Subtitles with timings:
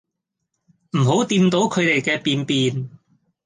[0.97, 2.89] 唔好掂到佢哋嘅便便